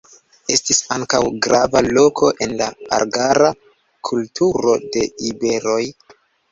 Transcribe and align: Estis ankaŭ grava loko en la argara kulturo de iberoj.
Estis 0.53 0.79
ankaŭ 0.95 1.19
grava 1.47 1.83
loko 1.97 2.31
en 2.47 2.57
la 2.63 2.71
argara 3.01 3.53
kulturo 4.11 4.79
de 4.97 5.09
iberoj. 5.33 5.81